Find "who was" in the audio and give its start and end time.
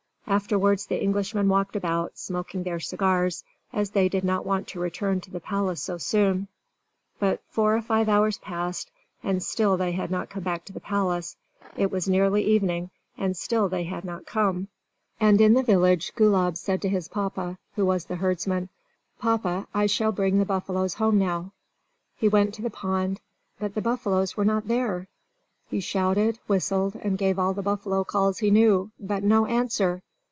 17.75-18.05